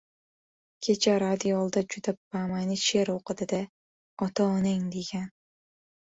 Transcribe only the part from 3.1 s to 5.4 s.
o‘qidi-da, «Ota-onang» degan.